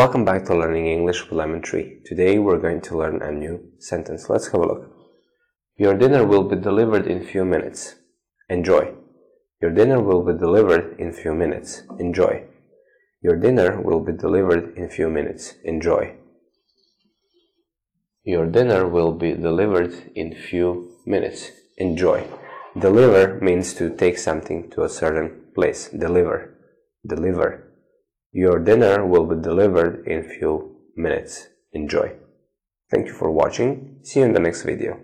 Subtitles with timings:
[0.00, 2.00] Welcome back to Learning English with Lemon Tree.
[2.06, 4.30] Today we're going to learn a new sentence.
[4.30, 4.90] Let's have a look.
[5.76, 7.96] Your dinner will be delivered in few minutes.
[8.48, 8.94] Enjoy.
[9.60, 11.82] Your dinner will be delivered in few minutes.
[11.98, 12.44] Enjoy.
[13.20, 15.56] Your dinner will be delivered in few minutes.
[15.64, 16.16] Enjoy.
[18.24, 21.50] Your dinner will be delivered in few minutes.
[21.76, 22.26] Enjoy.
[22.78, 25.90] Deliver means to take something to a certain place.
[25.90, 26.54] Deliver.
[27.06, 27.69] Deliver.
[28.32, 31.48] Your dinner will be delivered in few minutes.
[31.72, 32.12] Enjoy.
[32.90, 33.98] Thank you for watching.
[34.02, 35.00] See you in the next video.